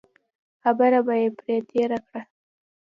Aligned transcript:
خبره 0.63 0.99
به 1.05 1.13
یې 1.21 1.29
پرې 1.37 1.57
تېره 1.69 1.99
کړه. 2.07 2.21